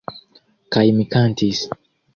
Kaj 0.77 0.85
mi 0.97 1.07
kantis. 1.13 1.65